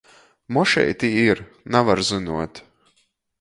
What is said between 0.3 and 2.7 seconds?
Mošeit i ir, navar zynuot.